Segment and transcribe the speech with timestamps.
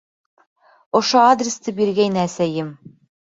[0.99, 2.73] Ошо адресты биргәйне әсәйем.